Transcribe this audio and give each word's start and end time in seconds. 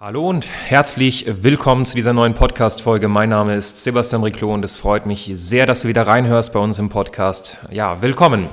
Hallo 0.00 0.28
und 0.28 0.48
herzlich 0.48 1.26
willkommen 1.28 1.84
zu 1.84 1.96
dieser 1.96 2.12
neuen 2.12 2.32
Podcast-Folge. 2.32 3.08
Mein 3.08 3.30
Name 3.30 3.56
ist 3.56 3.82
Sebastian 3.82 4.22
Riclo 4.22 4.54
und 4.54 4.64
es 4.64 4.76
freut 4.76 5.06
mich 5.06 5.28
sehr, 5.32 5.66
dass 5.66 5.80
du 5.80 5.88
wieder 5.88 6.06
reinhörst 6.06 6.52
bei 6.52 6.60
uns 6.60 6.78
im 6.78 6.88
Podcast. 6.88 7.58
Ja, 7.72 8.00
willkommen. 8.00 8.46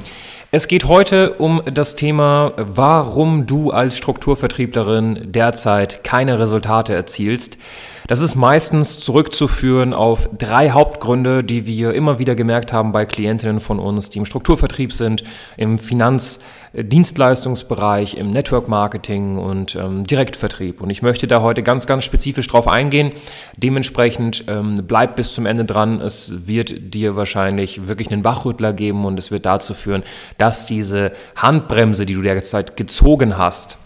Es 0.49 0.67
geht 0.67 0.85
heute 0.85 1.33
um 1.33 1.61
das 1.71 1.95
Thema, 1.95 2.53
warum 2.57 3.45
du 3.45 3.69
als 3.69 3.95
Strukturvertrieblerin 3.95 5.31
derzeit 5.33 6.03
keine 6.03 6.39
Resultate 6.39 6.95
erzielst. 6.95 7.59
Das 8.07 8.21
ist 8.21 8.35
meistens 8.35 8.99
zurückzuführen 8.99 9.95
auf 9.95 10.29
drei 10.37 10.69
Hauptgründe, 10.69 11.43
die 11.43 11.65
wir 11.65 11.95
immer 11.95 12.19
wieder 12.19 12.35
gemerkt 12.35 12.71
haben 12.71 12.91
bei 12.91 13.07
Klientinnen 13.07 13.59
von 13.59 13.79
uns, 13.79 14.11
die 14.11 14.19
im 14.19 14.25
Strukturvertrieb 14.25 14.93
sind, 14.93 15.23
im 15.57 15.79
Finanzdienstleistungsbereich, 15.79 18.13
im 18.15 18.29
Network 18.29 18.67
Marketing 18.67 19.39
und 19.39 19.75
ähm, 19.75 20.03
Direktvertrieb. 20.03 20.81
Und 20.81 20.91
ich 20.91 21.01
möchte 21.01 21.25
da 21.25 21.41
heute 21.41 21.63
ganz, 21.63 21.87
ganz 21.87 22.03
spezifisch 22.03 22.47
drauf 22.47 22.67
eingehen. 22.67 23.11
Dementsprechend 23.57 24.43
ähm, 24.49 24.75
bleib 24.87 25.15
bis 25.15 25.33
zum 25.33 25.47
Ende 25.47 25.65
dran. 25.65 25.99
Es 25.99 26.47
wird 26.47 26.93
dir 26.93 27.15
wahrscheinlich 27.15 27.87
wirklich 27.87 28.11
einen 28.11 28.23
Wachrüttler 28.23 28.73
geben 28.73 29.03
und 29.05 29.17
es 29.17 29.31
wird 29.31 29.47
dazu 29.47 29.73
führen, 29.73 30.03
dass 30.37 30.67
diese 30.67 31.11
Handbremse, 31.35 32.05
die 32.05 32.13
du 32.13 32.21
derzeit 32.21 32.77
gezogen 32.77 33.39
hast, 33.39 33.79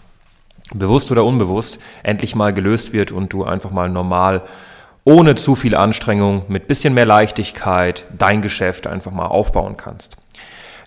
bewusst 0.74 1.10
oder 1.10 1.24
unbewusst, 1.24 1.78
endlich 2.02 2.34
mal 2.34 2.52
gelöst 2.52 2.92
wird 2.92 3.12
und 3.12 3.32
du 3.32 3.44
einfach 3.44 3.70
mal 3.70 3.88
normal, 3.88 4.42
ohne 5.04 5.34
zu 5.34 5.54
viel 5.54 5.74
Anstrengung, 5.74 6.44
mit 6.48 6.66
bisschen 6.66 6.94
mehr 6.94 7.06
Leichtigkeit 7.06 8.04
dein 8.16 8.42
Geschäft 8.42 8.86
einfach 8.86 9.12
mal 9.12 9.26
aufbauen 9.26 9.76
kannst. 9.76 10.16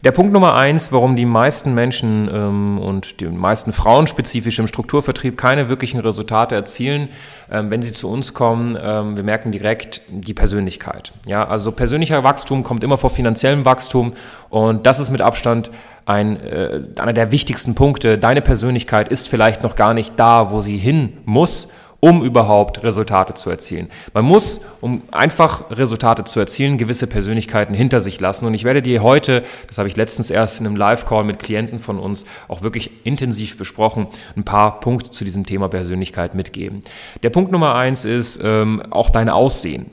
Der 0.03 0.11
Punkt 0.11 0.33
Nummer 0.33 0.55
eins, 0.55 0.91
warum 0.91 1.15
die 1.15 1.25
meisten 1.25 1.73
Menschen 1.73 2.29
ähm, 2.29 2.77
und 2.77 3.21
die 3.21 3.25
meisten 3.27 3.71
Frauen 3.71 4.05
spezifisch 4.05 4.59
im 4.59 4.67
Strukturvertrieb 4.67 5.37
keine 5.37 5.69
wirklichen 5.69 6.01
Resultate 6.01 6.55
erzielen, 6.55 7.07
ähm, 7.49 7.71
wenn 7.71 7.81
sie 7.81 7.93
zu 7.93 8.09
uns 8.09 8.33
kommen, 8.33 8.77
ähm, 8.81 9.15
wir 9.15 9.23
merken 9.23 9.53
direkt 9.53 10.01
die 10.09 10.33
Persönlichkeit. 10.33 11.13
Ja, 11.25 11.47
also 11.47 11.71
persönlicher 11.71 12.21
Wachstum 12.21 12.63
kommt 12.63 12.83
immer 12.83 12.97
vor 12.97 13.11
finanziellem 13.11 13.63
Wachstum 13.63 14.11
und 14.49 14.85
das 14.85 14.99
ist 14.99 15.09
mit 15.09 15.21
Abstand 15.21 15.71
ein, 16.05 16.37
äh, 16.41 16.81
einer 16.97 17.13
der 17.13 17.31
wichtigsten 17.31 17.73
Punkte. 17.73 18.17
Deine 18.17 18.41
Persönlichkeit 18.41 19.07
ist 19.07 19.29
vielleicht 19.29 19.63
noch 19.63 19.75
gar 19.75 19.93
nicht 19.93 20.19
da, 20.19 20.51
wo 20.51 20.61
sie 20.61 20.75
hin 20.75 21.13
muss 21.23 21.69
um 22.03 22.21
überhaupt 22.21 22.83
Resultate 22.83 23.33
zu 23.33 23.49
erzielen. 23.49 23.87
Man 24.13 24.25
muss, 24.25 24.59
um 24.81 25.03
einfach 25.11 25.71
Resultate 25.71 26.25
zu 26.25 26.41
erzielen, 26.41 26.77
gewisse 26.77 27.07
Persönlichkeiten 27.07 27.73
hinter 27.73 28.01
sich 28.01 28.19
lassen. 28.19 28.45
Und 28.45 28.53
ich 28.53 28.65
werde 28.65 28.81
dir 28.81 29.01
heute, 29.01 29.41
das 29.67 29.77
habe 29.77 29.87
ich 29.87 29.95
letztens 29.95 30.29
erst 30.29 30.59
in 30.59 30.67
einem 30.67 30.75
Live-Call 30.75 31.23
mit 31.23 31.39
Klienten 31.39 31.79
von 31.79 31.99
uns 31.99 32.25
auch 32.49 32.61
wirklich 32.61 32.91
intensiv 33.05 33.57
besprochen, 33.57 34.07
ein 34.35 34.43
paar 34.43 34.81
Punkte 34.81 35.11
zu 35.11 35.23
diesem 35.23 35.45
Thema 35.45 35.69
Persönlichkeit 35.69 36.35
mitgeben. 36.35 36.81
Der 37.23 37.29
Punkt 37.29 37.53
Nummer 37.53 37.73
eins 37.75 38.03
ist 38.03 38.41
ähm, 38.43 38.83
auch 38.89 39.09
dein 39.09 39.29
Aussehen. 39.29 39.85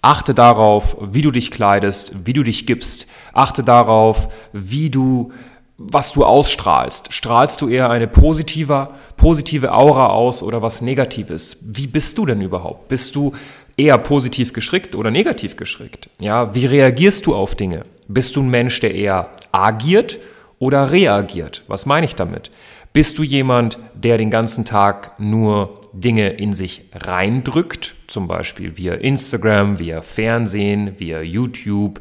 Achte 0.00 0.34
darauf, 0.34 0.98
wie 1.00 1.22
du 1.22 1.32
dich 1.32 1.50
kleidest, 1.50 2.12
wie 2.26 2.32
du 2.32 2.44
dich 2.44 2.64
gibst. 2.64 3.08
Achte 3.32 3.64
darauf, 3.64 4.28
wie 4.52 4.88
du 4.88 5.32
was 5.78 6.12
du 6.12 6.24
ausstrahlst. 6.24 7.12
Strahlst 7.12 7.60
du 7.60 7.68
eher 7.68 7.88
eine 7.88 8.08
positive, 8.08 8.88
positive 9.16 9.72
Aura 9.72 10.08
aus 10.08 10.42
oder 10.42 10.60
was 10.60 10.82
Negatives? 10.82 11.56
Wie 11.62 11.86
bist 11.86 12.18
du 12.18 12.26
denn 12.26 12.40
überhaupt? 12.40 12.88
Bist 12.88 13.14
du 13.14 13.32
eher 13.76 13.96
positiv 13.96 14.52
geschickt 14.52 14.96
oder 14.96 15.12
negativ 15.12 15.54
geschickt? 15.56 16.10
Ja, 16.18 16.52
wie 16.54 16.66
reagierst 16.66 17.26
du 17.26 17.34
auf 17.34 17.54
Dinge? 17.54 17.84
Bist 18.08 18.34
du 18.34 18.42
ein 18.42 18.50
Mensch, 18.50 18.80
der 18.80 18.94
eher 18.94 19.30
agiert 19.52 20.18
oder 20.58 20.90
reagiert? 20.90 21.62
Was 21.68 21.86
meine 21.86 22.06
ich 22.06 22.16
damit? 22.16 22.50
Bist 22.92 23.16
du 23.18 23.22
jemand, 23.22 23.78
der 23.94 24.18
den 24.18 24.30
ganzen 24.30 24.64
Tag 24.64 25.20
nur 25.20 25.77
Dinge 25.92 26.30
in 26.30 26.52
sich 26.52 26.84
reindrückt, 26.92 27.94
zum 28.06 28.28
Beispiel 28.28 28.76
via 28.76 28.94
Instagram, 28.94 29.78
via 29.78 30.02
Fernsehen, 30.02 30.98
via 30.98 31.20
YouTube, 31.20 32.00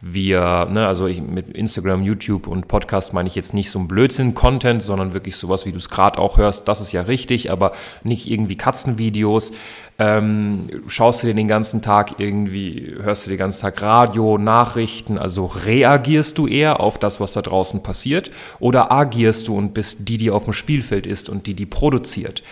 wir, 0.00 0.68
ne, 0.70 0.86
also 0.86 1.06
ich, 1.06 1.22
mit 1.22 1.48
Instagram, 1.48 2.02
YouTube 2.02 2.46
und 2.46 2.68
Podcast 2.68 3.14
meine 3.14 3.28
ich 3.28 3.34
jetzt 3.34 3.54
nicht 3.54 3.70
so 3.70 3.78
ein 3.78 3.88
Blödsinn-Content, 3.88 4.82
sondern 4.82 5.14
wirklich 5.14 5.36
sowas, 5.36 5.64
wie 5.66 5.72
du 5.72 5.78
es 5.78 5.88
gerade 5.88 6.18
auch 6.18 6.36
hörst, 6.36 6.68
das 6.68 6.80
ist 6.80 6.92
ja 6.92 7.02
richtig, 7.02 7.50
aber 7.50 7.72
nicht 8.04 8.30
irgendwie 8.30 8.56
Katzenvideos. 8.56 9.52
Ähm, 9.98 10.62
schaust 10.86 11.22
du 11.22 11.28
dir 11.28 11.34
den 11.34 11.48
ganzen 11.48 11.80
Tag 11.80 12.16
irgendwie, 12.18 12.94
hörst 13.00 13.26
du 13.26 13.30
den 13.30 13.38
ganzen 13.38 13.62
Tag 13.62 13.80
Radio, 13.80 14.36
Nachrichten, 14.36 15.16
also 15.16 15.46
reagierst 15.46 16.36
du 16.38 16.46
eher 16.46 16.80
auf 16.80 16.98
das, 16.98 17.18
was 17.18 17.32
da 17.32 17.40
draußen 17.40 17.82
passiert, 17.82 18.30
oder 18.58 18.92
agierst 18.92 19.48
du 19.48 19.56
und 19.56 19.72
bist 19.72 20.08
die, 20.08 20.18
die 20.18 20.30
auf 20.30 20.44
dem 20.44 20.52
Spielfeld 20.52 21.06
ist 21.06 21.28
und 21.30 21.46
die, 21.46 21.54
die 21.54 21.66
produziert? 21.66 22.42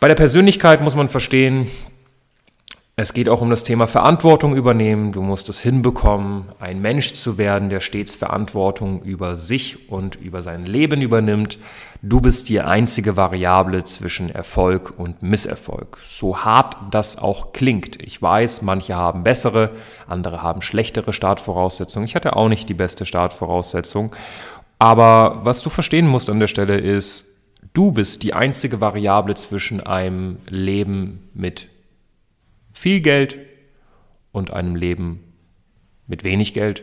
Bei 0.00 0.08
der 0.08 0.14
Persönlichkeit 0.14 0.80
muss 0.80 0.96
man 0.96 1.10
verstehen, 1.10 1.68
es 2.96 3.12
geht 3.12 3.28
auch 3.28 3.42
um 3.42 3.50
das 3.50 3.64
Thema 3.64 3.86
Verantwortung 3.86 4.56
übernehmen. 4.56 5.12
Du 5.12 5.20
musst 5.20 5.50
es 5.50 5.60
hinbekommen, 5.60 6.46
ein 6.58 6.80
Mensch 6.80 7.12
zu 7.12 7.36
werden, 7.36 7.68
der 7.68 7.80
stets 7.80 8.16
Verantwortung 8.16 9.02
über 9.02 9.36
sich 9.36 9.90
und 9.90 10.16
über 10.16 10.40
sein 10.40 10.64
Leben 10.64 11.02
übernimmt. 11.02 11.58
Du 12.00 12.22
bist 12.22 12.48
die 12.48 12.62
einzige 12.62 13.18
Variable 13.18 13.84
zwischen 13.84 14.30
Erfolg 14.30 14.98
und 14.98 15.22
Misserfolg. 15.22 15.98
So 16.02 16.38
hart 16.44 16.76
das 16.90 17.18
auch 17.18 17.52
klingt. 17.52 18.02
Ich 18.02 18.20
weiß, 18.22 18.62
manche 18.62 18.96
haben 18.96 19.22
bessere, 19.22 19.70
andere 20.08 20.42
haben 20.42 20.62
schlechtere 20.62 21.12
Startvoraussetzungen. 21.12 22.06
Ich 22.06 22.14
hatte 22.14 22.36
auch 22.36 22.48
nicht 22.48 22.70
die 22.70 22.74
beste 22.74 23.04
Startvoraussetzung. 23.04 24.16
Aber 24.78 25.40
was 25.42 25.60
du 25.60 25.68
verstehen 25.68 26.06
musst 26.06 26.30
an 26.30 26.40
der 26.40 26.46
Stelle 26.46 26.78
ist, 26.78 27.29
du 27.72 27.92
bist 27.92 28.22
die 28.22 28.34
einzige 28.34 28.80
Variable 28.80 29.34
zwischen 29.34 29.80
einem 29.80 30.38
Leben 30.48 31.28
mit 31.34 31.68
viel 32.72 33.00
Geld 33.00 33.38
und 34.32 34.52
einem 34.52 34.76
Leben 34.76 35.24
mit 36.06 36.24
wenig 36.24 36.54
Geld. 36.54 36.82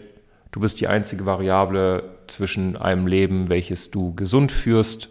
Du 0.51 0.59
bist 0.59 0.79
die 0.79 0.87
einzige 0.87 1.25
Variable 1.25 2.17
zwischen 2.27 2.77
einem 2.77 3.07
Leben, 3.07 3.49
welches 3.49 3.91
du 3.91 4.15
gesund 4.15 4.51
führst, 4.51 5.09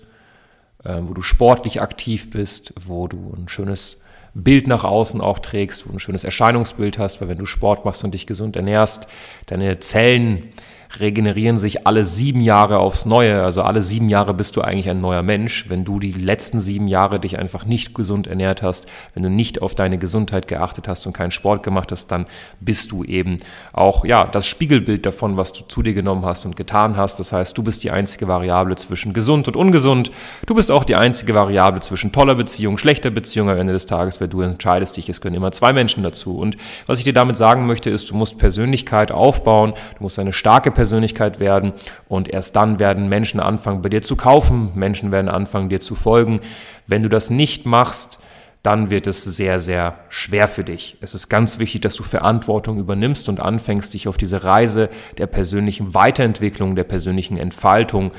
äh, 0.84 1.00
wo 1.02 1.14
du 1.14 1.22
sportlich 1.22 1.80
aktiv 1.80 2.30
bist, 2.30 2.72
wo 2.80 3.08
du 3.08 3.34
ein 3.36 3.48
schönes 3.48 4.02
Bild 4.34 4.66
nach 4.66 4.84
außen 4.84 5.20
auch 5.20 5.38
trägst, 5.38 5.86
wo 5.86 5.90
du 5.90 5.96
ein 5.96 6.00
schönes 6.00 6.24
Erscheinungsbild 6.24 6.98
hast, 6.98 7.20
weil 7.20 7.28
wenn 7.28 7.38
du 7.38 7.46
Sport 7.46 7.84
machst 7.84 8.04
und 8.04 8.12
dich 8.12 8.26
gesund 8.26 8.56
ernährst, 8.56 9.08
deine 9.46 9.78
Zellen 9.78 10.52
regenerieren 11.00 11.58
sich 11.58 11.86
alle 11.86 12.04
sieben 12.04 12.40
Jahre 12.40 12.78
aufs 12.78 13.06
Neue. 13.06 13.42
Also 13.42 13.62
alle 13.62 13.82
sieben 13.82 14.08
Jahre 14.08 14.34
bist 14.34 14.56
du 14.56 14.62
eigentlich 14.62 14.88
ein 14.88 15.00
neuer 15.00 15.22
Mensch. 15.22 15.68
Wenn 15.68 15.84
du 15.84 15.98
die 15.98 16.12
letzten 16.12 16.60
sieben 16.60 16.88
Jahre 16.88 17.20
dich 17.20 17.38
einfach 17.38 17.66
nicht 17.66 17.94
gesund 17.94 18.26
ernährt 18.26 18.62
hast, 18.62 18.86
wenn 19.14 19.22
du 19.22 19.30
nicht 19.30 19.62
auf 19.62 19.74
deine 19.74 19.98
Gesundheit 19.98 20.48
geachtet 20.48 20.88
hast 20.88 21.06
und 21.06 21.12
keinen 21.12 21.30
Sport 21.30 21.62
gemacht 21.62 21.92
hast, 21.92 22.08
dann 22.08 22.26
bist 22.60 22.92
du 22.92 23.04
eben 23.04 23.38
auch 23.72 24.04
ja 24.04 24.26
das 24.26 24.46
Spiegelbild 24.46 25.06
davon, 25.06 25.36
was 25.36 25.52
du 25.52 25.64
zu 25.66 25.82
dir 25.82 25.94
genommen 25.94 26.24
hast 26.24 26.44
und 26.44 26.56
getan 26.56 26.96
hast. 26.96 27.20
Das 27.20 27.32
heißt, 27.32 27.56
du 27.56 27.62
bist 27.62 27.84
die 27.84 27.90
einzige 27.90 28.28
Variable 28.28 28.76
zwischen 28.76 29.12
gesund 29.12 29.48
und 29.48 29.56
ungesund. 29.56 30.10
Du 30.46 30.54
bist 30.54 30.70
auch 30.70 30.84
die 30.84 30.96
einzige 30.96 31.34
Variable 31.34 31.80
zwischen 31.80 32.12
toller 32.12 32.34
Beziehung, 32.34 32.78
schlechter 32.78 33.10
Beziehung 33.10 33.50
am 33.50 33.58
Ende 33.58 33.72
des 33.72 33.86
Tages, 33.86 34.20
weil 34.20 34.28
du 34.28 34.40
entscheidest 34.40 34.96
dich. 34.96 35.08
Es 35.08 35.20
können 35.20 35.36
immer 35.36 35.52
zwei 35.52 35.72
Menschen 35.72 36.02
dazu. 36.02 36.38
Und 36.38 36.56
was 36.86 36.98
ich 36.98 37.04
dir 37.04 37.12
damit 37.12 37.36
sagen 37.36 37.66
möchte, 37.66 37.90
ist, 37.90 38.10
du 38.10 38.14
musst 38.14 38.38
Persönlichkeit 38.38 39.12
aufbauen. 39.12 39.72
Du 39.96 40.02
musst 40.04 40.18
eine 40.18 40.32
starke 40.32 40.70
Persönlichkeit 40.76 41.40
werden 41.40 41.72
und 42.08 42.28
erst 42.28 42.54
dann 42.54 42.78
werden 42.78 43.08
Menschen 43.08 43.40
anfangen, 43.40 43.82
bei 43.82 43.88
dir 43.88 44.02
zu 44.02 44.14
kaufen, 44.14 44.70
Menschen 44.76 45.10
werden 45.10 45.28
anfangen, 45.28 45.68
dir 45.68 45.80
zu 45.80 45.96
folgen. 45.96 46.40
Wenn 46.86 47.02
du 47.02 47.08
das 47.08 47.30
nicht 47.30 47.66
machst, 47.66 48.20
dann 48.62 48.90
wird 48.90 49.06
es 49.06 49.24
sehr, 49.24 49.58
sehr 49.60 49.98
schwer 50.08 50.48
für 50.48 50.64
dich. 50.64 50.96
Es 51.00 51.14
ist 51.14 51.28
ganz 51.28 51.58
wichtig, 51.58 51.80
dass 51.82 51.94
du 51.94 52.02
Verantwortung 52.02 52.78
übernimmst 52.78 53.28
und 53.28 53.40
anfängst, 53.40 53.94
dich 53.94 54.08
auf 54.08 54.16
diese 54.16 54.44
Reise 54.44 54.88
der 55.18 55.26
persönlichen 55.26 55.94
Weiterentwicklung, 55.94 56.76
der 56.76 56.84
persönlichen 56.84 57.36
Entfaltung, 57.36 58.12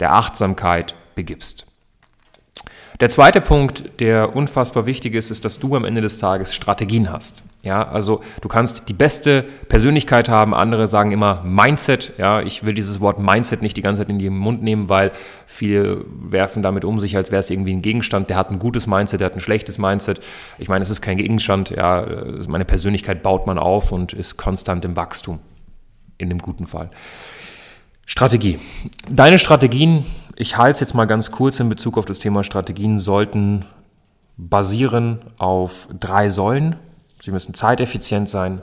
der 0.00 0.12
Achtsamkeit 0.12 0.94
begibst. 1.14 1.66
Der 3.00 3.08
zweite 3.08 3.40
Punkt, 3.40 4.00
der 4.00 4.36
unfassbar 4.36 4.86
wichtig 4.86 5.14
ist, 5.14 5.30
ist, 5.30 5.44
dass 5.44 5.58
du 5.58 5.74
am 5.74 5.84
Ende 5.84 6.00
des 6.00 6.18
Tages 6.18 6.54
Strategien 6.54 7.10
hast. 7.10 7.42
Ja, 7.64 7.88
also 7.88 8.20
du 8.42 8.48
kannst 8.48 8.90
die 8.90 8.92
beste 8.92 9.42
Persönlichkeit 9.68 10.28
haben, 10.28 10.54
andere 10.54 10.86
sagen 10.86 11.12
immer 11.12 11.42
Mindset. 11.44 12.12
Ja, 12.18 12.42
ich 12.42 12.64
will 12.64 12.74
dieses 12.74 13.00
Wort 13.00 13.18
Mindset 13.18 13.62
nicht 13.62 13.76
die 13.78 13.82
ganze 13.82 14.02
Zeit 14.02 14.10
in 14.10 14.18
den 14.18 14.36
Mund 14.36 14.62
nehmen, 14.62 14.90
weil 14.90 15.12
viele 15.46 16.04
werfen 16.06 16.62
damit 16.62 16.84
um 16.84 17.00
sich, 17.00 17.16
als 17.16 17.30
wäre 17.30 17.40
es 17.40 17.48
irgendwie 17.48 17.72
ein 17.72 17.80
Gegenstand. 17.80 18.28
Der 18.28 18.36
hat 18.36 18.50
ein 18.50 18.58
gutes 18.58 18.86
Mindset, 18.86 19.20
der 19.20 19.26
hat 19.26 19.34
ein 19.34 19.40
schlechtes 19.40 19.78
Mindset. 19.78 20.20
Ich 20.58 20.68
meine, 20.68 20.82
es 20.82 20.90
ist 20.90 21.00
kein 21.00 21.16
Gegenstand. 21.16 21.70
Ja, 21.70 22.06
meine 22.48 22.66
Persönlichkeit 22.66 23.22
baut 23.22 23.46
man 23.46 23.58
auf 23.58 23.92
und 23.92 24.12
ist 24.12 24.36
konstant 24.36 24.84
im 24.84 24.94
Wachstum. 24.94 25.38
In 26.18 26.28
dem 26.28 26.38
guten 26.38 26.66
Fall. 26.66 26.90
Strategie. 28.04 28.58
Deine 29.08 29.38
Strategien, 29.38 30.04
ich 30.36 30.58
halte 30.58 30.74
es 30.74 30.80
jetzt 30.80 30.94
mal 30.94 31.06
ganz 31.06 31.30
kurz 31.30 31.60
in 31.60 31.70
Bezug 31.70 31.96
auf 31.96 32.04
das 32.04 32.18
Thema 32.18 32.44
Strategien, 32.44 32.98
sollten 32.98 33.64
basieren 34.36 35.20
auf 35.38 35.88
drei 35.98 36.28
Säulen. 36.28 36.76
Sie 37.20 37.30
müssen 37.30 37.54
zeiteffizient 37.54 38.28
sein, 38.28 38.60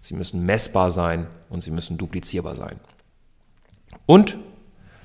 sie 0.00 0.14
müssen 0.14 0.44
messbar 0.44 0.90
sein 0.90 1.26
und 1.48 1.62
sie 1.62 1.70
müssen 1.70 1.96
duplizierbar 1.96 2.56
sein. 2.56 2.78
Und 4.06 4.36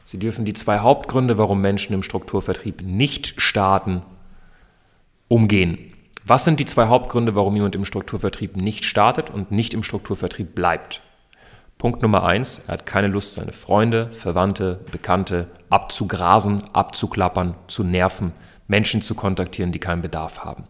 sie 0.05 0.19
dürfen 0.19 0.45
die 0.45 0.53
zwei 0.53 0.79
Hauptgründe, 0.79 1.37
warum 1.37 1.61
Menschen 1.61 1.93
im 1.93 2.03
Strukturvertrieb 2.03 2.81
nicht 2.81 3.39
starten, 3.41 4.01
umgehen. 5.27 5.93
Was 6.25 6.45
sind 6.45 6.59
die 6.59 6.65
zwei 6.65 6.87
Hauptgründe, 6.87 7.35
warum 7.35 7.55
jemand 7.55 7.75
im 7.75 7.85
Strukturvertrieb 7.85 8.57
nicht 8.57 8.85
startet 8.85 9.29
und 9.29 9.51
nicht 9.51 9.73
im 9.73 9.83
Strukturvertrieb 9.83 10.53
bleibt? 10.53 11.01
Punkt 11.77 12.01
Nummer 12.01 12.25
eins, 12.25 12.61
er 12.67 12.73
hat 12.73 12.85
keine 12.85 13.07
Lust, 13.07 13.35
seine 13.35 13.53
Freunde, 13.53 14.11
Verwandte, 14.11 14.81
Bekannte 14.91 15.47
abzugrasen, 15.69 16.61
abzuklappern, 16.73 17.55
zu 17.67 17.85
nerven, 17.85 18.33
Menschen 18.67 19.01
zu 19.01 19.15
kontaktieren, 19.15 19.71
die 19.71 19.79
keinen 19.79 20.01
Bedarf 20.01 20.39
haben. 20.43 20.65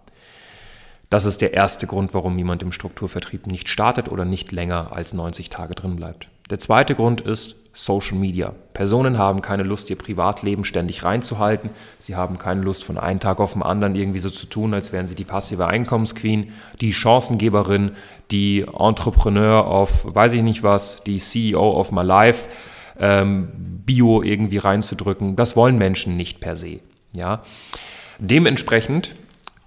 Das 1.09 1.25
ist 1.25 1.41
der 1.41 1.53
erste 1.53 1.87
Grund, 1.87 2.13
warum 2.13 2.37
jemand 2.37 2.61
im 2.61 2.71
Strukturvertrieb 2.71 3.47
nicht 3.47 3.67
startet 3.67 4.09
oder 4.09 4.25
nicht 4.25 4.51
länger 4.51 4.91
als 4.95 5.13
90 5.13 5.49
Tage 5.49 5.73
drin 5.73 5.95
bleibt. 5.95 6.29
Der 6.51 6.59
zweite 6.59 6.93
Grund 6.93 7.21
ist 7.21 7.55
Social 7.73 8.17
Media. 8.17 8.53
Personen 8.73 9.17
haben 9.17 9.41
keine 9.41 9.63
Lust, 9.63 9.89
ihr 9.89 9.97
Privatleben 9.97 10.65
ständig 10.65 11.03
reinzuhalten. 11.03 11.69
Sie 11.97 12.15
haben 12.15 12.37
keine 12.37 12.61
Lust, 12.61 12.83
von 12.83 12.97
einem 12.97 13.19
Tag 13.19 13.39
auf 13.39 13.53
den 13.53 13.63
anderen 13.63 13.95
irgendwie 13.95 14.19
so 14.19 14.29
zu 14.29 14.47
tun, 14.47 14.73
als 14.73 14.91
wären 14.91 15.07
sie 15.07 15.15
die 15.15 15.23
passive 15.23 15.67
Einkommensqueen, 15.67 16.51
die 16.81 16.93
Chancengeberin, 16.93 17.91
die 18.31 18.61
Entrepreneur 18.61 19.65
auf 19.65 20.13
weiß 20.13 20.33
ich 20.33 20.41
nicht 20.41 20.61
was, 20.63 21.03
die 21.03 21.17
CEO 21.17 21.79
of 21.79 21.91
my 21.91 22.03
life, 22.03 22.49
ähm, 22.99 23.49
Bio 23.85 24.21
irgendwie 24.21 24.57
reinzudrücken. 24.57 25.35
Das 25.35 25.55
wollen 25.55 25.77
Menschen 25.77 26.17
nicht 26.17 26.39
per 26.39 26.55
se. 26.55 26.79
Ja? 27.13 27.43
Dementsprechend 28.19 29.15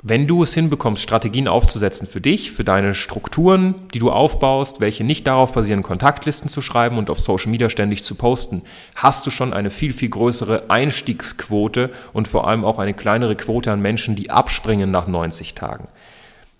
wenn 0.04 0.26
du 0.26 0.42
es 0.42 0.52
hinbekommst, 0.52 1.00
Strategien 1.00 1.46
aufzusetzen 1.46 2.08
für 2.08 2.20
dich, 2.20 2.50
für 2.50 2.64
deine 2.64 2.92
Strukturen, 2.92 3.86
die 3.94 4.00
du 4.00 4.10
aufbaust, 4.10 4.80
welche 4.80 5.04
nicht 5.04 5.28
darauf 5.28 5.52
basieren, 5.52 5.84
Kontaktlisten 5.84 6.48
zu 6.48 6.60
schreiben 6.60 6.98
und 6.98 7.08
auf 7.08 7.20
Social 7.20 7.52
Media 7.52 7.70
ständig 7.70 8.02
zu 8.02 8.16
posten, 8.16 8.62
hast 8.96 9.24
du 9.24 9.30
schon 9.30 9.52
eine 9.52 9.70
viel, 9.70 9.92
viel 9.92 10.08
größere 10.08 10.68
Einstiegsquote 10.68 11.90
und 12.12 12.26
vor 12.26 12.48
allem 12.48 12.64
auch 12.64 12.80
eine 12.80 12.94
kleinere 12.94 13.36
Quote 13.36 13.70
an 13.70 13.80
Menschen, 13.80 14.16
die 14.16 14.28
abspringen 14.28 14.90
nach 14.90 15.06
90 15.06 15.54
Tagen. 15.54 15.86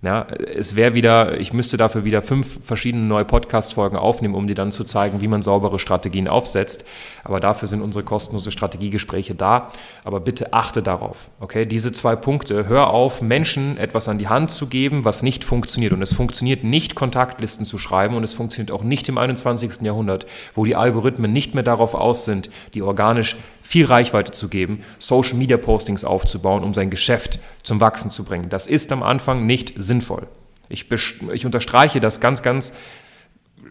Ja, 0.05 0.27
es 0.53 0.75
wäre 0.75 0.95
wieder, 0.95 1.39
ich 1.39 1.53
müsste 1.53 1.77
dafür 1.77 2.03
wieder 2.03 2.23
fünf 2.23 2.65
verschiedene 2.65 3.05
neue 3.05 3.25
Podcast-Folgen 3.25 3.97
aufnehmen, 3.97 4.35
um 4.35 4.49
dir 4.49 4.57
dann 4.57 4.73
zu 4.73 4.83
zeigen, 4.83 5.21
wie 5.21 5.29
man 5.29 5.43
saubere 5.43 5.79
Strategien 5.79 6.27
aufsetzt. 6.27 6.85
Aber 7.23 7.39
dafür 7.39 7.69
sind 7.69 7.83
unsere 7.83 8.05
kostenlose 8.05 8.51
Strategiegespräche 8.51 9.37
da. 9.37 9.69
Aber 10.03 10.19
bitte 10.19 10.53
achte 10.53 10.83
darauf. 10.83 11.29
Okay, 11.39 11.67
diese 11.67 11.93
zwei 11.93 12.17
Punkte. 12.17 12.67
Hör 12.67 12.91
auf, 12.91 13.23
Menschen 13.23 13.77
etwas 13.77 14.09
an 14.09 14.19
die 14.19 14.27
Hand 14.27 14.51
zu 14.51 14.67
geben, 14.67 15.05
was 15.05 15.23
nicht 15.23 15.45
funktioniert. 15.45 15.93
Und 15.93 16.03
es 16.03 16.13
funktioniert 16.13 16.65
nicht, 16.65 16.97
Kontaktlisten 16.97 17.65
zu 17.65 17.79
schreiben. 17.79 18.17
Und 18.17 18.25
es 18.25 18.33
funktioniert 18.33 18.73
auch 18.73 18.83
nicht 18.83 19.09
im 19.09 19.19
21. 19.19 19.83
Jahrhundert, 19.83 20.27
wo 20.57 20.65
die 20.65 20.75
Algorithmen 20.75 21.33
nicht 21.33 21.55
mehr 21.55 21.63
darauf 21.63 21.95
aus 21.95 22.25
sind, 22.25 22.51
die 22.75 22.83
organisch 22.83 23.37
viel 23.63 23.87
Reichweite 23.87 24.33
zu 24.33 24.49
geben, 24.49 24.85
Social 24.99 25.35
Media 25.35 25.57
Postings 25.57 26.05
aufzubauen, 26.05 26.63
um 26.63 26.75
sein 26.75 26.91
Geschäft 26.91 27.39
zum 27.63 27.81
Wachsen 27.81 28.11
zu 28.11 28.25
bringen. 28.25 28.49
Das 28.51 28.67
ist 28.67 28.93
am 28.93 29.03
Anfang 29.03 29.47
nicht 29.47 29.73
sinnvoll. 29.77 30.27
Ich, 30.69 30.87
ich 31.33 31.47
unterstreiche 31.47 32.01
das 32.01 32.21
ganz, 32.21 32.43
ganz 32.43 32.75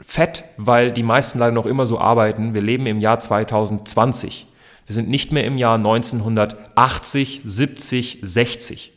fett, 0.01 0.43
weil 0.57 0.91
die 0.91 1.03
meisten 1.03 1.39
leider 1.39 1.51
noch 1.51 1.65
immer 1.65 1.85
so 1.85 1.99
arbeiten. 1.99 2.53
Wir 2.53 2.61
leben 2.61 2.85
im 2.85 2.99
Jahr 2.99 3.19
2020. 3.19 4.47
Wir 4.87 4.95
sind 4.95 5.09
nicht 5.09 5.31
mehr 5.31 5.45
im 5.45 5.57
Jahr 5.57 5.75
1980, 5.75 7.41
70, 7.43 8.19
60. 8.21 8.93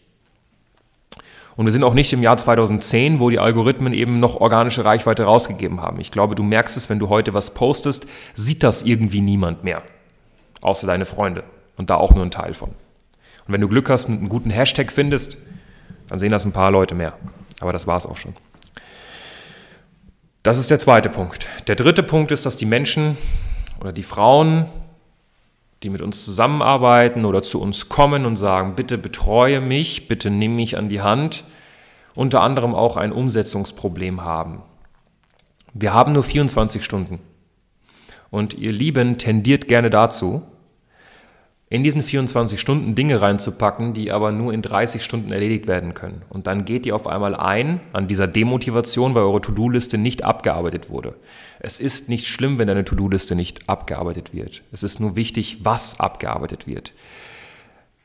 Und 1.56 1.66
wir 1.66 1.72
sind 1.72 1.84
auch 1.84 1.94
nicht 1.94 2.12
im 2.12 2.22
Jahr 2.22 2.36
2010, 2.36 3.20
wo 3.20 3.30
die 3.30 3.38
Algorithmen 3.38 3.92
eben 3.92 4.18
noch 4.18 4.40
organische 4.40 4.84
Reichweite 4.84 5.24
rausgegeben 5.24 5.80
haben. 5.80 6.00
Ich 6.00 6.10
glaube, 6.10 6.34
du 6.34 6.42
merkst 6.42 6.76
es, 6.76 6.90
wenn 6.90 6.98
du 6.98 7.08
heute 7.08 7.32
was 7.32 7.54
postest, 7.54 8.06
sieht 8.34 8.62
das 8.64 8.82
irgendwie 8.82 9.20
niemand 9.20 9.62
mehr 9.62 9.82
außer 10.64 10.86
deine 10.86 11.04
Freunde 11.04 11.44
und 11.76 11.90
da 11.90 11.96
auch 11.96 12.14
nur 12.14 12.24
ein 12.24 12.30
Teil 12.30 12.54
von. 12.54 12.70
Und 12.70 13.52
wenn 13.52 13.60
du 13.60 13.68
Glück 13.68 13.90
hast 13.90 14.08
und 14.08 14.18
einen 14.18 14.28
guten 14.28 14.50
Hashtag 14.50 14.90
findest, 14.90 15.38
dann 16.08 16.18
sehen 16.18 16.30
das 16.30 16.44
ein 16.44 16.52
paar 16.52 16.70
Leute 16.70 16.94
mehr. 16.94 17.14
Aber 17.60 17.72
das 17.72 17.86
war 17.86 17.96
es 17.96 18.06
auch 18.06 18.16
schon. 18.16 18.34
Das 20.42 20.58
ist 20.58 20.70
der 20.70 20.78
zweite 20.78 21.08
Punkt. 21.08 21.48
Der 21.68 21.74
dritte 21.74 22.02
Punkt 22.02 22.30
ist, 22.30 22.44
dass 22.46 22.56
die 22.56 22.66
Menschen 22.66 23.16
oder 23.80 23.92
die 23.92 24.02
Frauen, 24.02 24.66
die 25.82 25.90
mit 25.90 26.02
uns 26.02 26.24
zusammenarbeiten 26.24 27.24
oder 27.24 27.42
zu 27.42 27.60
uns 27.60 27.88
kommen 27.88 28.26
und 28.26 28.36
sagen, 28.36 28.74
bitte 28.74 28.98
betreue 28.98 29.60
mich, 29.60 30.08
bitte 30.08 30.30
nimm 30.30 30.56
mich 30.56 30.76
an 30.76 30.88
die 30.88 31.02
Hand, 31.02 31.44
unter 32.14 32.42
anderem 32.42 32.74
auch 32.74 32.96
ein 32.96 33.12
Umsetzungsproblem 33.12 34.22
haben. 34.22 34.62
Wir 35.74 35.92
haben 35.92 36.12
nur 36.12 36.22
24 36.22 36.84
Stunden. 36.84 37.18
Und 38.30 38.54
ihr 38.54 38.72
Lieben 38.72 39.18
tendiert 39.18 39.68
gerne 39.68 39.90
dazu, 39.90 40.42
in 41.70 41.82
diesen 41.82 42.02
24 42.02 42.60
Stunden 42.60 42.94
Dinge 42.94 43.20
reinzupacken, 43.20 43.94
die 43.94 44.12
aber 44.12 44.32
nur 44.32 44.52
in 44.52 44.62
30 44.62 45.02
Stunden 45.02 45.32
erledigt 45.32 45.66
werden 45.66 45.94
können. 45.94 46.22
Und 46.28 46.46
dann 46.46 46.64
geht 46.64 46.84
ihr 46.86 46.94
auf 46.94 47.06
einmal 47.06 47.34
ein 47.34 47.80
an 47.92 48.06
dieser 48.06 48.26
Demotivation, 48.26 49.14
weil 49.14 49.22
eure 49.22 49.40
To-Do-Liste 49.40 49.96
nicht 49.96 50.24
abgearbeitet 50.24 50.90
wurde. 50.90 51.14
Es 51.60 51.80
ist 51.80 52.08
nicht 52.08 52.26
schlimm, 52.26 52.58
wenn 52.58 52.68
deine 52.68 52.84
To-Do-Liste 52.84 53.34
nicht 53.34 53.68
abgearbeitet 53.68 54.34
wird. 54.34 54.62
Es 54.72 54.82
ist 54.82 55.00
nur 55.00 55.16
wichtig, 55.16 55.64
was 55.64 55.98
abgearbeitet 55.98 56.66
wird. 56.66 56.92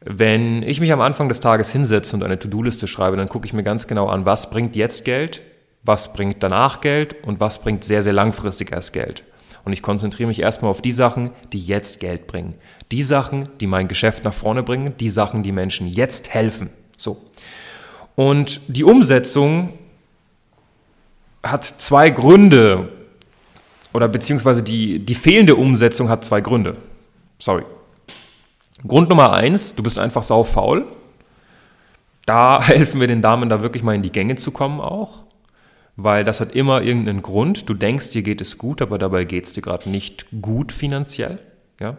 Wenn 0.02 0.64
ich 0.64 0.80
mich 0.80 0.94
am 0.94 1.02
Anfang 1.02 1.28
des 1.28 1.42
Tages 1.42 1.72
hinsetze 1.72 2.16
und 2.16 2.24
eine 2.24 2.40
To-Do-Liste 2.40 2.88
schreibe, 2.88 3.18
dann 3.18 3.28
gucke 3.28 3.46
ich 3.46 3.54
mir 3.54 3.64
ganz 3.64 3.86
genau 3.86 4.08
an, 4.08 4.26
was 4.26 4.50
bringt 4.50 4.78
jetzt 4.78 5.04
Geld, 5.04 5.42
was 5.84 6.14
bringt 6.14 6.42
danach 6.42 6.80
Geld 6.80 7.18
und 7.26 7.42
was 7.42 7.62
bringt 7.62 7.84
sehr, 7.84 8.02
sehr 8.02 8.14
langfristig 8.14 8.72
erst 8.72 8.94
Geld. 8.94 9.26
Und 9.69 9.74
ich 9.74 9.83
konzentriere 9.83 10.25
mich 10.25 10.42
erstmal 10.42 10.71
auf 10.71 10.81
die 10.81 10.89
Sachen, 10.92 11.30
die 11.54 11.60
jetzt 11.60 12.00
Geld 12.00 12.25
bringen. 12.25 12.56
Die 12.92 13.04
Sachen, 13.04 13.48
die 13.60 13.68
mein 13.68 13.88
Geschäft 13.88 14.24
nach 14.24 14.33
vorne 14.33 14.63
bringen, 14.63 14.98
die 15.00 15.10
Sachen, 15.10 15.44
die 15.44 15.51
Menschen 15.51 15.88
jetzt 15.88 16.33
helfen. 16.33 16.71
So. 16.98 17.21
Und 18.16 18.62
die 18.68 18.83
Umsetzung 18.83 19.74
hat 21.44 21.63
zwei 21.66 22.10
Gründe, 22.10 22.89
oder 23.94 24.07
beziehungsweise 24.07 24.64
die, 24.64 25.06
die 25.06 25.14
fehlende 25.14 25.56
Umsetzung 25.56 26.09
hat 26.09 26.26
zwei 26.26 26.42
Gründe. 26.42 26.76
Sorry. 27.38 27.64
Grund 28.88 29.07
Nummer 29.09 29.33
eins, 29.33 29.76
du 29.76 29.83
bist 29.83 29.99
einfach 29.99 30.23
sau 30.23 30.44
faul. 30.44 30.88
Da 32.26 32.59
helfen 32.64 32.99
wir 32.99 33.07
den 33.07 33.21
Damen 33.21 33.49
da 33.49 33.61
wirklich 33.61 33.83
mal 33.83 33.94
in 33.94 34.02
die 34.02 34.11
Gänge 34.11 34.35
zu 34.35 34.49
kommen 34.49 34.81
auch 34.81 35.29
weil 36.04 36.24
das 36.24 36.40
hat 36.40 36.56
immer 36.56 36.82
irgendeinen 36.82 37.22
Grund. 37.22 37.70
Du 37.70 37.74
denkst, 37.74 38.12
dir 38.12 38.22
geht 38.22 38.42
es 38.42 38.58
gut, 38.58 38.82
aber 38.82 38.98
dabei 38.98 39.26
geht 39.26 39.46
es 39.46 39.54
dir 39.54 39.62
gerade 39.62 39.90
nicht 39.90 40.26
gut 40.42 40.72
finanziell. 40.72 41.40
Ja? 41.80 41.98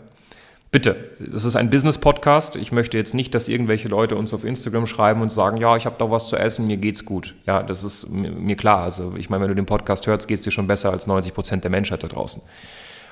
Bitte, 0.70 1.10
das 1.18 1.44
ist 1.44 1.56
ein 1.56 1.68
Business-Podcast. 1.68 2.56
Ich 2.56 2.72
möchte 2.72 2.96
jetzt 2.96 3.12
nicht, 3.12 3.34
dass 3.34 3.48
irgendwelche 3.48 3.88
Leute 3.88 4.16
uns 4.16 4.32
auf 4.32 4.44
Instagram 4.44 4.86
schreiben 4.86 5.20
und 5.20 5.30
sagen, 5.30 5.56
ja, 5.56 5.76
ich 5.76 5.84
habe 5.84 5.96
doch 5.98 6.10
was 6.10 6.28
zu 6.28 6.36
essen, 6.36 6.66
mir 6.66 6.76
geht's 6.76 7.04
gut. 7.04 7.34
Ja, 7.46 7.62
das 7.62 7.82
ist 7.82 8.08
mir 8.08 8.56
klar. 8.56 8.84
Also 8.84 9.14
ich 9.18 9.28
meine, 9.28 9.42
wenn 9.42 9.48
du 9.48 9.56
den 9.56 9.66
Podcast 9.66 10.06
hörst, 10.06 10.28
geht 10.28 10.38
es 10.38 10.44
dir 10.44 10.52
schon 10.52 10.66
besser 10.68 10.92
als 10.92 11.06
90 11.06 11.34
Prozent 11.34 11.64
der 11.64 11.70
Menschheit 11.70 12.02
da 12.02 12.08
draußen. 12.08 12.40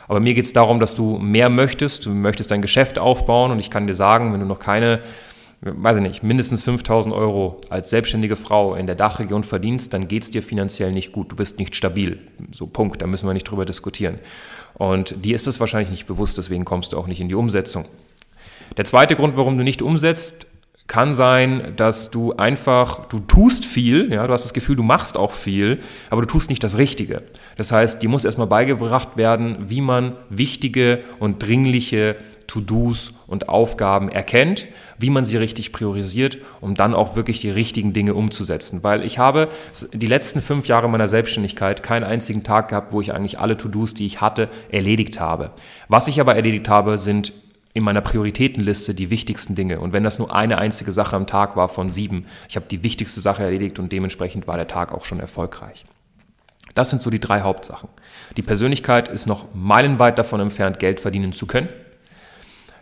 Aber 0.07 0.21
mir 0.21 0.33
geht 0.35 0.47
es 0.47 0.53
darum, 0.55 0.81
dass 0.81 0.95
du 0.95 1.19
mehr 1.19 1.51
möchtest, 1.51 2.07
du 2.07 2.11
möchtest 2.11 2.51
dein 2.51 2.63
Geschäft 2.63 2.99
aufbauen 2.99 3.51
und 3.51 3.59
ich 3.59 3.71
kann 3.71 3.87
dir 3.87 3.95
sagen, 3.95 4.33
wenn 4.33 4.41
du 4.41 4.47
noch 4.47 4.61
keine 4.61 5.01
weiß 5.61 5.97
ich 5.97 6.03
nicht, 6.03 6.23
mindestens 6.23 6.63
5000 6.63 7.15
Euro 7.15 7.61
als 7.69 7.91
selbstständige 7.91 8.37
Frau 8.37 8.75
in 8.75 8.87
der 8.87 8.95
Dachregion 8.95 9.43
verdienst, 9.43 9.93
dann 9.93 10.07
geht 10.07 10.23
es 10.23 10.31
dir 10.31 10.43
finanziell 10.43 10.93
nicht 10.93 11.13
gut. 11.13 11.33
Du 11.33 11.37
bist 11.37 11.59
nicht 11.59 11.75
stabil. 11.75 12.21
So, 12.53 12.67
Punkt. 12.67 13.03
Da 13.03 13.07
müssen 13.07 13.27
wir 13.27 13.35
nicht 13.35 13.51
drüber 13.51 13.65
diskutieren. 13.65 14.19
Und 14.75 15.25
dir 15.25 15.35
ist 15.35 15.49
es 15.49 15.59
wahrscheinlich 15.59 15.91
nicht 15.91 16.07
bewusst, 16.07 16.39
deswegen 16.39 16.65
kommst 16.65 16.93
du 16.93 16.99
auch 16.99 17.09
nicht 17.09 17.21
in 17.21 17.29
die 17.29 17.35
Umsetzung. 17.35 17.87
Der 18.77 18.85
zweite 18.85 19.17
Grund, 19.17 19.37
warum 19.37 19.59
du 19.59 19.65
nicht 19.65 19.83
umsetzt, 19.83 20.47
Kann 20.89 21.13
sein, 21.13 21.75
dass 21.77 22.11
du 22.11 22.33
einfach, 22.37 23.05
du 23.05 23.21
tust 23.21 23.67
viel, 23.67 24.11
ja, 24.11 24.27
du 24.27 24.33
hast 24.33 24.47
das 24.47 24.55
Gefühl, 24.55 24.75
du 24.75 24.83
machst 24.83 25.19
auch 25.19 25.33
viel, 25.33 25.81
aber 26.09 26.23
du 26.23 26.27
tust 26.27 26.49
nicht 26.49 26.65
das 26.65 26.79
Richtige. 26.79 27.25
Das 27.59 27.73
heißt, 27.73 28.03
dir 28.03 28.09
muss 28.09 28.25
erstmal 28.25 28.47
beigebracht 28.47 29.19
werden, 29.19 29.59
wie 29.67 29.83
man 29.83 30.17
wichtige 30.31 31.01
und 31.19 31.47
dringliche 31.47 32.17
To-Dos 32.49 33.13
und 33.29 33.49
Aufgaben 33.49 34.09
erkennt, 34.09 34.67
wie 34.99 35.11
man 35.11 35.25
sie 35.25 35.37
richtig 35.37 35.73
priorisiert, 35.73 36.39
um 36.61 36.75
dann 36.75 36.95
auch 36.95 37.15
wirklich 37.15 37.41
die 37.41 37.51
richtigen 37.51 37.93
Dinge 37.93 38.15
umzusetzen. 38.15 38.83
Weil 38.83 39.05
ich 39.05 39.19
habe 39.19 39.49
die 39.93 40.07
letzten 40.07 40.41
fünf 40.41 40.67
Jahre 40.67 40.89
meiner 40.89 41.07
Selbstständigkeit 41.07 41.85
keinen 41.85 42.05
einzigen 42.05 42.43
Tag 42.43 42.69
gehabt, 42.69 42.93
wo 42.93 43.01
ich 43.01 43.15
eigentlich 43.15 43.39
alle 43.39 43.57
To-Dos, 43.57 43.95
die 43.95 44.07
ich 44.07 44.21
hatte, 44.21 44.49
erledigt 44.71 45.21
habe. 45.21 45.53
Was 45.87 46.09
ich 46.09 46.21
aber 46.21 46.35
erledigt 46.35 46.69
habe, 46.69 46.99
sind 46.99 47.33
in 47.75 47.85
meiner 47.85 48.01
Prioritätenliste 48.01 48.95
die 48.95 49.11
wichtigsten 49.11 49.55
Dinge. 49.55 49.79
Und 49.79 49.93
wenn 49.93 50.03
das 50.03 50.19
nur 50.19 50.35
eine 50.35 50.59
einzige 50.59 50.91
Sache 50.91 51.15
am 51.15 51.27
Tag 51.27 51.55
war 51.55 51.69
von 51.69 51.91
sieben, 51.91 52.27
ich 52.49 52.57
habe 52.57 52.67
die 52.67 52.83
wichtigste 52.83 53.21
Sache 53.21 53.45
erledigt 53.45 53.79
und 53.79 53.93
dementsprechend 53.93 54.49
war 54.49 54.57
der 54.57 54.67
Tag 54.67 54.93
auch 54.93 55.05
schon 55.05 55.21
erfolgreich. 55.21 55.85
Das 56.75 56.91
sind 56.91 57.03
so 57.03 57.11
die 57.11 57.21
drei 57.21 57.43
Hauptsachen. 57.43 57.89
Die 58.37 58.43
Persönlichkeit 58.43 59.09
ist 59.09 59.27
noch 59.27 59.47
meilenweit 59.55 60.19
davon 60.19 60.41
entfernt, 60.41 60.79
Geld 60.79 61.01
verdienen 61.01 61.33
zu 61.33 61.47
können. 61.47 61.69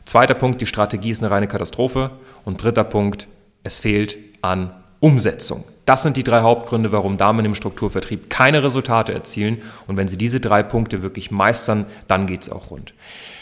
Zweiter 0.07 0.35
Punkt, 0.35 0.61
die 0.61 0.67
Strategie 0.67 1.11
ist 1.11 1.21
eine 1.21 1.33
reine 1.33 1.49
Katastrophe. 1.49 2.13
Und 2.45 2.63
dritter 2.63 2.85
Punkt, 2.85 3.27
es 3.65 3.81
fehlt 3.81 4.17
an 4.41 4.71
Umsetzung. 5.01 5.65
Das 5.85 6.03
sind 6.05 6.17
die 6.17 6.25
drei 6.25 6.43
Hauptgründe, 6.43 6.93
warum 6.93 7.17
Damen 7.17 7.45
im 7.45 7.57
Strukturvertrieb 7.57 8.31
keine 8.31 8.63
Resultate 8.63 9.13
erzielen. 9.13 9.59
Und 9.89 9.97
wenn 9.97 10.07
sie 10.07 10.17
diese 10.17 10.39
drei 10.39 10.63
Punkte 10.63 11.03
wirklich 11.03 11.33
meistern, 11.33 11.87
dann 12.07 12.27
geht 12.27 12.43
es 12.43 12.51
auch 12.51 12.71
rund. 12.71 12.95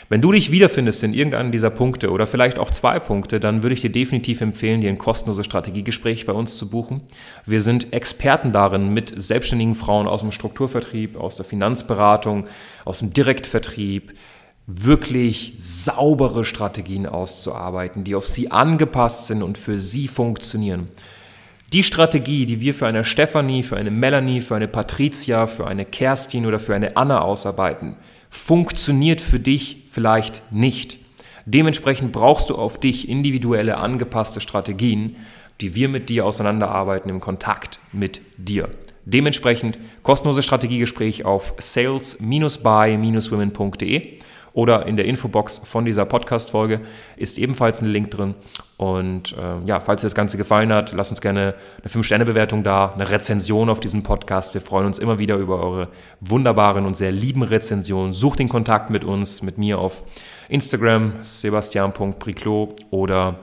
Wenn 0.09 0.23
du 0.23 0.33
dich 0.33 0.51
wiederfindest 0.51 1.03
in 1.05 1.15
irgendeinem 1.15 1.53
dieser 1.53 1.71
Punkte 1.71 2.11
oder 2.11 2.27
vielleicht 2.27 2.59
auch 2.59 2.71
zwei 2.71 2.99
Punkte, 2.99 3.41
dann 3.41 3.63
würde 3.63 3.75
ich 3.75 3.81
dir 3.81 3.93
definitiv 3.93 4.41
empfehlen, 4.41 4.81
dir 4.81 4.91
ein 4.91 4.99
kostenloses 4.99 5.47
Strategiegespräch 5.47 6.27
bei 6.27 6.33
uns 6.33 6.57
zu 6.57 6.69
buchen. 6.69 7.03
Wir 7.47 7.61
sind 7.61 7.93
Experten 7.93 8.53
darin, 8.53 8.93
mit 8.93 9.13
selbstständigen 9.17 9.75
Frauen 9.75 10.07
aus 10.07 10.21
dem 10.21 10.33
Strukturvertrieb, 10.33 11.17
aus 11.17 11.37
der 11.37 11.45
Finanzberatung, 11.45 12.47
aus 12.85 12.99
dem 12.99 13.13
Direktvertrieb, 13.13 14.13
wirklich 14.67 15.55
saubere 15.57 16.45
Strategien 16.45 17.07
auszuarbeiten, 17.07 18.05
die 18.05 18.15
auf 18.15 18.27
sie 18.27 18.51
angepasst 18.51 19.27
sind 19.27 19.43
und 19.43 19.59
für 19.59 19.79
sie 19.79 20.09
funktionieren. 20.09 20.89
Die 21.73 21.85
Strategie, 21.85 22.47
die 22.47 22.61
wir 22.61 22.73
für 22.73 22.87
eine 22.87 23.05
Stephanie, 23.05 23.63
für 23.63 23.77
eine 23.77 23.91
Melanie, 23.91 24.41
für 24.41 24.57
eine 24.57 24.69
Patricia, 24.69 25.47
für 25.47 25.67
eine 25.67 25.85
Kerstin 25.85 26.47
oder 26.47 26.59
für 26.59 26.75
eine 26.75 26.97
Anna 26.97 27.21
ausarbeiten, 27.21 27.97
funktioniert 28.31 29.21
für 29.21 29.41
dich 29.41 29.85
vielleicht 29.91 30.51
nicht. 30.51 30.99
Dementsprechend 31.47 32.13
brauchst 32.13 32.49
du 32.49 32.55
auf 32.55 32.81
dich 32.81 33.09
individuelle 33.09 33.77
angepasste 33.77 34.41
Strategien, 34.41 35.17
die 35.61 35.75
wir 35.75 35.89
mit 35.89 36.09
dir 36.09 36.27
auseinanderarbeiten 36.27 37.11
im 37.11 37.21
Kontakt 37.21 37.81
mit 37.93 38.23
dir. 38.39 38.71
Dementsprechend 39.05 39.79
kostenloses 40.03 40.45
Strategiegespräch 40.45 41.27
auf 41.27 41.55
sales-by-women.de 41.59 44.19
oder 44.55 44.87
in 44.87 44.97
der 44.97 45.05
Infobox 45.05 45.59
von 45.65 45.85
dieser 45.85 46.07
Podcast-Folge 46.07 46.81
ist 47.17 47.39
ebenfalls 47.39 47.83
ein 47.83 47.89
Link 47.89 48.11
drin. 48.13 48.35
Und 48.77 49.37
äh, 49.37 49.67
ja, 49.67 49.81
falls 49.81 50.01
dir 50.01 50.07
das 50.07 50.15
Ganze 50.15 50.39
gefallen 50.39 50.73
hat, 50.73 50.93
lasst 50.93 51.11
uns 51.11 51.21
gerne 51.21 51.55
eine 51.83 51.91
5-Sterne-Bewertung 51.93 52.63
da, 52.63 52.93
eine 52.95 53.11
Rezension 53.11 53.69
auf 53.69 53.81
diesem 53.81 54.03
Podcast. 54.03 54.55
Wir 54.55 54.61
freuen 54.61 54.87
uns 54.87 54.99
immer 54.99 55.19
wieder 55.19 55.37
über 55.37 55.61
eure 55.61 55.89
wunderbaren 56.21 56.87
und 56.87 56.97
sehr 56.97 57.13
lieben 57.13 57.43
Rezensionen. 57.43 58.13
Sucht 58.13 58.39
den 58.39 58.49
Kontakt 58.49 58.91
mit 58.91 59.05
uns, 59.05 59.43
mit 59.43 59.59
mir 59.59 59.79
auf 59.79 60.05
Instagram, 60.49 61.15
sebastian.priclot 61.21 62.87
oder 62.91 63.37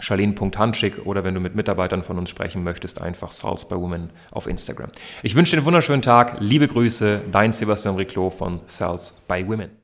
Charlene.Hanschig 0.00 1.04
oder 1.04 1.24
wenn 1.24 1.34
du 1.34 1.40
mit 1.40 1.54
Mitarbeitern 1.54 2.02
von 2.02 2.18
uns 2.18 2.30
sprechen 2.30 2.62
möchtest, 2.64 3.00
einfach 3.00 3.30
Sales 3.30 3.66
by 3.68 3.76
Women 3.76 4.10
auf 4.30 4.46
Instagram. 4.46 4.90
Ich 5.22 5.34
wünsche 5.34 5.52
dir 5.52 5.58
einen 5.58 5.66
wunderschönen 5.66 6.02
Tag. 6.02 6.36
Liebe 6.40 6.68
Grüße, 6.68 7.22
dein 7.30 7.52
Sebastian 7.52 7.96
Riclot 7.96 8.34
von 8.34 8.60
Sales 8.66 9.22
by 9.28 9.46
Women. 9.46 9.83